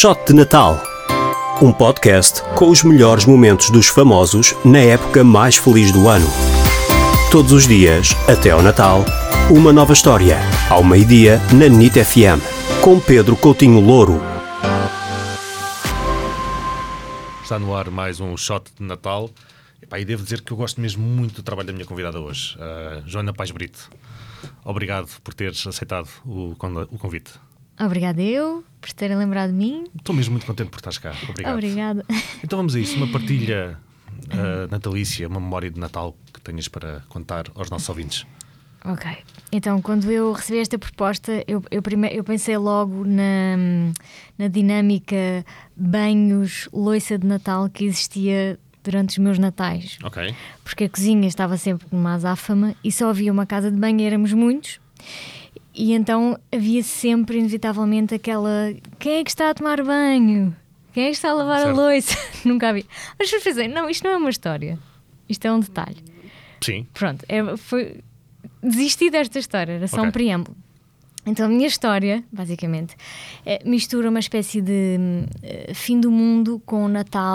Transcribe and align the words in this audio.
Shot 0.00 0.28
de 0.28 0.32
Natal. 0.32 0.82
Um 1.60 1.74
podcast 1.74 2.40
com 2.56 2.70
os 2.70 2.82
melhores 2.82 3.26
momentos 3.26 3.68
dos 3.68 3.86
famosos 3.86 4.54
na 4.64 4.78
época 4.78 5.22
mais 5.22 5.58
feliz 5.58 5.92
do 5.92 6.08
ano. 6.08 6.24
Todos 7.30 7.52
os 7.52 7.68
dias, 7.68 8.12
até 8.26 8.48
ao 8.48 8.62
Natal, 8.62 9.04
uma 9.50 9.74
nova 9.74 9.92
história. 9.92 10.38
Ao 10.70 10.82
meio-dia, 10.82 11.38
na 11.52 11.68
NIT 11.68 12.02
FM. 12.02 12.40
Com 12.82 12.98
Pedro 12.98 13.36
Coutinho 13.36 13.78
Louro. 13.78 14.22
Está 17.42 17.58
no 17.58 17.76
ar 17.76 17.90
mais 17.90 18.20
um 18.20 18.34
shot 18.38 18.72
de 18.74 18.82
Natal. 18.82 19.28
Epá, 19.82 20.00
e 20.00 20.06
devo 20.06 20.22
dizer 20.22 20.40
que 20.40 20.50
eu 20.50 20.56
gosto 20.56 20.80
mesmo 20.80 21.06
muito 21.06 21.34
do 21.34 21.42
trabalho 21.42 21.66
da 21.66 21.74
minha 21.74 21.84
convidada 21.84 22.18
hoje, 22.18 22.56
a 22.58 23.02
Joana 23.06 23.34
Paz 23.34 23.50
Brito. 23.50 23.90
Obrigado 24.64 25.10
por 25.22 25.34
teres 25.34 25.66
aceitado 25.66 26.08
o, 26.24 26.52
o 26.90 26.98
convite. 26.98 27.32
Obrigada 27.78 28.22
eu 28.22 28.64
por 28.80 28.92
terem 28.92 29.16
lembrado 29.16 29.50
de 29.50 29.56
mim. 29.56 29.84
Estou 29.96 30.14
mesmo 30.14 30.32
muito 30.32 30.46
contente 30.46 30.70
por 30.70 30.76
estares 30.78 30.98
cá. 30.98 31.12
Obrigado. 31.28 31.52
Obrigada. 31.54 32.04
Então 32.42 32.56
vamos 32.58 32.74
a 32.74 32.80
isso. 32.80 32.96
Uma 32.96 33.06
partilha 33.12 33.78
ah, 34.30 34.66
natalícia, 34.70 35.28
uma 35.28 35.40
memória 35.40 35.70
de 35.70 35.78
Natal 35.78 36.16
que 36.32 36.40
tenhas 36.40 36.68
para 36.68 37.00
contar 37.08 37.46
aos 37.54 37.68
nossos 37.70 37.88
ouvintes. 37.88 38.26
Ok. 38.84 39.10
Então, 39.52 39.82
quando 39.82 40.10
eu 40.10 40.32
recebi 40.32 40.58
esta 40.58 40.78
proposta, 40.78 41.44
eu, 41.46 41.62
eu, 41.70 41.82
prime- 41.82 42.08
eu 42.14 42.24
pensei 42.24 42.56
logo 42.56 43.04
na, 43.04 43.56
na 44.38 44.48
dinâmica 44.48 45.44
banhos, 45.76 46.66
loiça 46.72 47.18
de 47.18 47.26
Natal 47.26 47.68
que 47.68 47.84
existia 47.84 48.58
durante 48.82 49.10
os 49.10 49.18
meus 49.18 49.38
natais. 49.38 49.98
Ok. 50.02 50.34
Porque 50.64 50.84
a 50.84 50.88
cozinha 50.88 51.28
estava 51.28 51.58
sempre 51.58 51.86
numa 51.92 52.14
azáfama 52.14 52.74
e 52.82 52.90
só 52.90 53.10
havia 53.10 53.30
uma 53.30 53.44
casa 53.44 53.70
de 53.70 53.76
banho 53.76 54.00
éramos 54.00 54.32
muitos. 54.32 54.80
E 55.74 55.92
então 55.92 56.38
havia 56.52 56.82
sempre, 56.82 57.38
inevitavelmente, 57.38 58.14
aquela: 58.14 58.74
quem 58.98 59.18
é 59.18 59.24
que 59.24 59.30
está 59.30 59.50
a 59.50 59.54
tomar 59.54 59.82
banho? 59.82 60.54
Quem 60.92 61.04
é 61.04 61.06
que 61.10 61.16
está 61.16 61.30
a 61.30 61.34
lavar 61.34 61.60
Certo. 61.62 61.78
a 61.80 61.82
louça? 61.92 62.16
Nunca 62.44 62.68
havia. 62.68 62.84
Mas 63.18 63.30
pensei: 63.30 63.68
não, 63.68 63.88
isto 63.88 64.02
não 64.04 64.10
é 64.10 64.16
uma 64.16 64.30
história. 64.30 64.78
Isto 65.28 65.46
é 65.46 65.52
um 65.52 65.60
detalhe. 65.60 65.98
Sim. 66.60 66.86
Pronto, 66.92 67.24
é, 67.28 67.56
foi, 67.56 68.00
desisti 68.62 69.08
desta 69.10 69.38
história, 69.38 69.74
era 69.74 69.86
só 69.88 69.98
Ok. 69.98 70.08
um 70.08 70.12
preâmbulo. 70.12 70.56
Então 71.24 71.46
a 71.46 71.48
minha 71.48 71.66
história, 71.66 72.24
basicamente, 72.32 72.96
é, 73.46 73.62
mistura 73.64 74.08
uma 74.08 74.18
espécie 74.18 74.60
de 74.60 74.98
eh, 75.42 75.72
fim 75.74 76.00
do 76.00 76.10
mundo 76.10 76.60
com 76.64 76.84
o 76.84 76.88
Natal 76.88 77.20